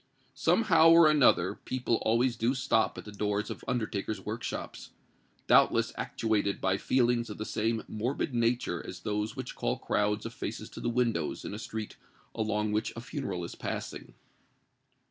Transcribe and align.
Somehow 0.33 0.89
or 0.89 1.07
another, 1.07 1.53
people 1.63 1.97
always 1.97 2.35
do 2.35 2.55
stop 2.55 2.97
at 2.97 3.05
the 3.05 3.11
doors 3.11 3.51
of 3.51 3.63
undertakers' 3.67 4.19
workshops—doubtless 4.19 5.93
actuated 5.95 6.59
by 6.59 6.77
feelings 6.77 7.29
of 7.29 7.37
the 7.37 7.45
same 7.45 7.83
morbid 7.87 8.33
nature 8.33 8.83
as 8.83 9.01
those 9.01 9.35
which 9.35 9.53
call 9.53 9.77
crowds 9.77 10.25
of 10.25 10.33
faces 10.33 10.71
to 10.71 10.79
the 10.79 10.89
windows 10.89 11.45
in 11.45 11.53
a 11.53 11.59
street 11.59 11.97
along 12.33 12.71
which 12.71 12.91
a 12.95 12.99
funeral 12.99 13.43
is 13.43 13.53
passing. 13.53 14.15